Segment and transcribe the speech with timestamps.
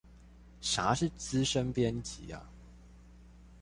[0.61, 2.49] 啥是資深編輯啊？